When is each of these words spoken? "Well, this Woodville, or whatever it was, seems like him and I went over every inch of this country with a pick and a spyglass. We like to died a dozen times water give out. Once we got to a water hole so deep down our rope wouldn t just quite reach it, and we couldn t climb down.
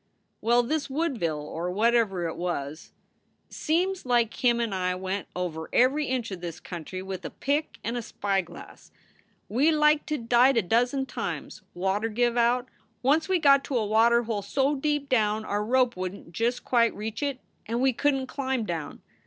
"Well, 0.41 0.63
this 0.63 0.89
Woodville, 0.89 1.47
or 1.47 1.69
whatever 1.69 2.25
it 2.27 2.35
was, 2.35 2.91
seems 3.51 4.03
like 4.03 4.43
him 4.43 4.59
and 4.59 4.73
I 4.73 4.95
went 4.95 5.27
over 5.35 5.69
every 5.71 6.05
inch 6.07 6.31
of 6.31 6.41
this 6.41 6.59
country 6.59 7.03
with 7.03 7.23
a 7.23 7.29
pick 7.29 7.77
and 7.83 7.95
a 7.95 8.01
spyglass. 8.01 8.89
We 9.47 9.71
like 9.71 10.07
to 10.07 10.17
died 10.17 10.57
a 10.57 10.63
dozen 10.63 11.05
times 11.05 11.61
water 11.75 12.09
give 12.09 12.35
out. 12.35 12.67
Once 13.03 13.29
we 13.29 13.37
got 13.37 13.63
to 13.65 13.77
a 13.77 13.85
water 13.85 14.23
hole 14.23 14.41
so 14.41 14.75
deep 14.79 15.07
down 15.07 15.45
our 15.45 15.63
rope 15.63 15.95
wouldn 15.95 16.25
t 16.25 16.31
just 16.31 16.65
quite 16.65 16.95
reach 16.95 17.21
it, 17.21 17.37
and 17.67 17.79
we 17.79 17.93
couldn 17.93 18.21
t 18.21 18.25
climb 18.25 18.65
down. 18.65 19.03